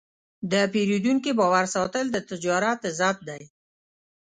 [0.51, 3.43] د پیرودونکي باور ساتل د تجارت عزت دی.